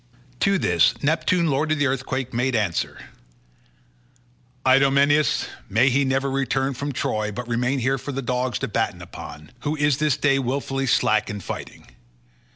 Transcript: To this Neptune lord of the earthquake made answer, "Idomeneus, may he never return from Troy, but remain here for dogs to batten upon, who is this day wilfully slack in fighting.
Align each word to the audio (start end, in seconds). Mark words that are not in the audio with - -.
To 0.39 0.57
this 0.57 0.95
Neptune 1.03 1.45
lord 1.45 1.71
of 1.71 1.77
the 1.77 1.85
earthquake 1.85 2.33
made 2.33 2.55
answer, 2.55 2.97
"Idomeneus, 4.65 5.45
may 5.69 5.89
he 5.91 6.05
never 6.05 6.31
return 6.31 6.73
from 6.73 6.91
Troy, 6.91 7.31
but 7.31 7.47
remain 7.47 7.77
here 7.77 7.99
for 7.99 8.11
dogs 8.11 8.57
to 8.57 8.67
batten 8.67 9.03
upon, 9.03 9.51
who 9.59 9.75
is 9.75 9.97
this 9.97 10.17
day 10.17 10.39
wilfully 10.39 10.87
slack 10.87 11.29
in 11.29 11.39
fighting. 11.39 11.85